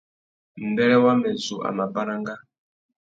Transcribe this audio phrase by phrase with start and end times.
[0.69, 2.35] Mbêrê wamê zu a mà baranga.